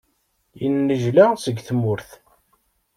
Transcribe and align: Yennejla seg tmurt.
Yennejla 0.61 1.23
seg 1.43 1.57
tmurt. 1.67 2.09